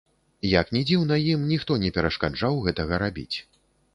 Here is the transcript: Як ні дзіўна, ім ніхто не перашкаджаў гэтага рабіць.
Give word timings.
Як 0.59 0.71
ні 0.77 0.79
дзіўна, 0.91 1.17
ім 1.33 1.43
ніхто 1.51 1.77
не 1.85 1.91
перашкаджаў 1.97 2.57
гэтага 2.69 2.93
рабіць. 3.07 3.37